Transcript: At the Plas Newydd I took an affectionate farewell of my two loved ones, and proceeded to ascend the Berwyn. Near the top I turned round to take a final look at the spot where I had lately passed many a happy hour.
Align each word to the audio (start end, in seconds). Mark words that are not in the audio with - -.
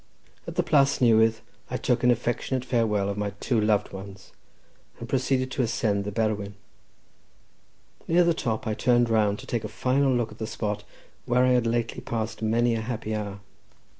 At 0.47 0.55
the 0.55 0.63
Plas 0.63 0.97
Newydd 0.99 1.41
I 1.69 1.77
took 1.77 2.03
an 2.03 2.09
affectionate 2.09 2.65
farewell 2.65 3.07
of 3.07 3.19
my 3.19 3.33
two 3.39 3.61
loved 3.61 3.93
ones, 3.93 4.31
and 4.99 5.07
proceeded 5.07 5.51
to 5.51 5.61
ascend 5.61 6.05
the 6.05 6.11
Berwyn. 6.11 6.55
Near 8.07 8.23
the 8.23 8.33
top 8.33 8.65
I 8.65 8.73
turned 8.73 9.11
round 9.11 9.37
to 9.37 9.45
take 9.45 9.63
a 9.63 9.67
final 9.67 10.11
look 10.11 10.31
at 10.31 10.39
the 10.39 10.47
spot 10.47 10.83
where 11.25 11.43
I 11.45 11.49
had 11.51 11.67
lately 11.67 12.01
passed 12.01 12.41
many 12.41 12.73
a 12.73 12.81
happy 12.81 13.13
hour. 13.13 13.41